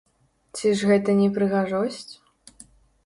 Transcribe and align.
Ці 0.57 0.71
ж 0.79 0.89
гэта 0.91 1.15
не 1.21 1.29
прыгажосць? 1.37 2.13